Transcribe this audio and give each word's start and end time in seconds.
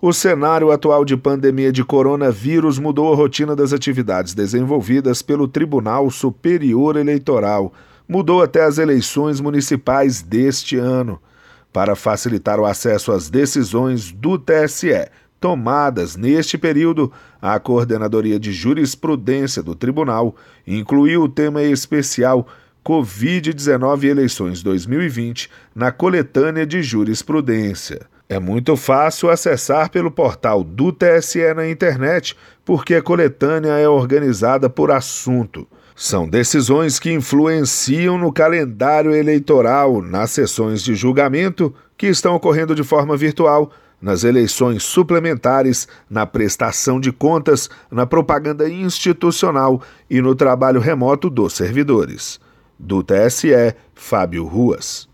O 0.00 0.12
cenário 0.12 0.70
atual 0.70 1.04
de 1.04 1.16
pandemia 1.16 1.72
de 1.72 1.84
coronavírus 1.84 2.78
mudou 2.78 3.12
a 3.12 3.16
rotina 3.16 3.56
das 3.56 3.72
atividades 3.72 4.32
desenvolvidas 4.32 5.22
pelo 5.22 5.48
Tribunal 5.48 6.08
Superior 6.08 6.96
Eleitoral, 6.96 7.72
mudou 8.08 8.40
até 8.40 8.62
as 8.62 8.78
eleições 8.78 9.40
municipais 9.40 10.22
deste 10.22 10.76
ano. 10.76 11.20
Para 11.72 11.96
facilitar 11.96 12.60
o 12.60 12.64
acesso 12.64 13.10
às 13.10 13.28
decisões 13.28 14.12
do 14.12 14.38
TSE 14.38 15.10
tomadas 15.40 16.14
neste 16.14 16.56
período, 16.56 17.10
a 17.42 17.58
Coordenadoria 17.58 18.38
de 18.38 18.52
Jurisprudência 18.52 19.64
do 19.64 19.74
Tribunal 19.74 20.36
incluiu 20.64 21.24
o 21.24 21.28
tema 21.28 21.60
especial 21.64 22.46
Covid-19 22.88 24.04
Eleições 24.04 24.62
2020 24.62 25.50
na 25.74 25.92
coletânea 25.92 26.66
de 26.66 26.82
jurisprudência. 26.82 28.00
É 28.26 28.40
muito 28.40 28.76
fácil 28.76 29.28
acessar 29.28 29.90
pelo 29.90 30.10
portal 30.10 30.64
do 30.64 30.90
TSE 30.90 31.52
na 31.52 31.68
internet, 31.68 32.34
porque 32.64 32.94
a 32.94 33.02
coletânea 33.02 33.72
é 33.72 33.86
organizada 33.86 34.70
por 34.70 34.90
assunto. 34.90 35.68
São 35.94 36.26
decisões 36.26 36.98
que 36.98 37.12
influenciam 37.12 38.16
no 38.16 38.32
calendário 38.32 39.14
eleitoral, 39.14 40.00
nas 40.00 40.30
sessões 40.30 40.82
de 40.82 40.94
julgamento, 40.94 41.74
que 41.94 42.06
estão 42.06 42.34
ocorrendo 42.34 42.74
de 42.74 42.82
forma 42.82 43.18
virtual, 43.18 43.70
nas 44.00 44.24
eleições 44.24 44.82
suplementares, 44.82 45.86
na 46.08 46.24
prestação 46.24 46.98
de 46.98 47.12
contas, 47.12 47.68
na 47.90 48.06
propaganda 48.06 48.66
institucional 48.66 49.82
e 50.08 50.22
no 50.22 50.34
trabalho 50.34 50.80
remoto 50.80 51.28
dos 51.28 51.52
servidores. 51.52 52.40
Do 52.78 53.02
TSE, 53.02 53.74
Fábio 53.94 54.44
Ruas. 54.44 55.08